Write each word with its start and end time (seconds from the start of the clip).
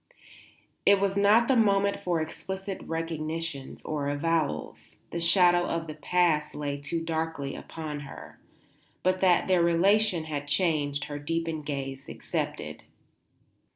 It 0.83 0.99
was 0.99 1.15
not 1.15 1.47
the 1.47 1.55
moment 1.55 1.99
for 1.99 2.19
explicit 2.21 2.81
recognitions 2.87 3.83
or 3.83 4.09
avowals; 4.09 4.95
the 5.11 5.19
shadow 5.19 5.67
of 5.67 5.85
the 5.85 5.93
past 5.93 6.55
lay 6.55 6.81
too 6.81 7.03
darkly 7.03 7.53
upon 7.55 7.99
her. 7.99 8.39
But 9.03 9.21
that 9.21 9.47
their 9.47 9.61
relation 9.61 10.23
had 10.23 10.47
changed 10.47 11.03
her 11.03 11.19
deepened 11.19 11.67
gaze 11.67 12.09
accepted. 12.09 12.85